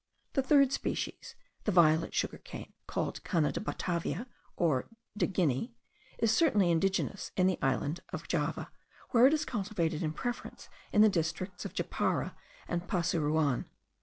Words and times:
The 0.33 0.41
third 0.41 0.71
species, 0.71 1.35
the 1.65 1.71
violet 1.71 2.15
sugar 2.15 2.39
cane, 2.39 2.73
called 2.87 3.23
Cana 3.23 3.51
de 3.51 3.59
Batavia, 3.59 4.25
or 4.55 4.89
de 5.15 5.27
Guinea, 5.27 5.75
is 6.17 6.31
certainly 6.35 6.71
indigenous 6.71 7.29
in 7.37 7.45
the 7.45 7.59
island 7.61 7.99
of 8.11 8.27
Java, 8.27 8.71
where 9.11 9.27
it 9.27 9.33
is 9.35 9.45
cultivated 9.45 10.01
in 10.01 10.13
preference 10.13 10.69
in 10.91 11.03
the 11.03 11.07
districts 11.07 11.65
of 11.65 11.75
Japara 11.75 12.33
and 12.67 12.87
Pasuruan. 12.87 13.65